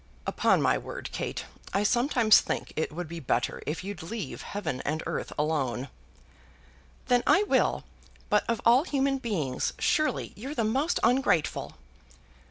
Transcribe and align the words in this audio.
"Upon 0.25 0.63
my 0.63 0.79
word, 0.79 1.11
Kate, 1.11 1.45
I 1.75 1.83
sometimes 1.83 2.41
think 2.41 2.73
it 2.75 2.91
would 2.91 3.07
be 3.07 3.19
better 3.19 3.61
if 3.67 3.83
you'd 3.83 4.01
leave 4.01 4.41
heaven 4.41 4.81
and 4.81 5.03
earth 5.05 5.31
alone." 5.37 5.89
"Then 7.07 7.21
I 7.27 7.43
will. 7.43 7.83
But 8.27 8.43
of 8.49 8.61
all 8.65 8.83
human 8.83 9.19
beings, 9.19 9.73
surely 9.77 10.33
you're 10.35 10.55
the 10.55 10.63
most 10.63 10.99
ungrateful." 11.03 11.73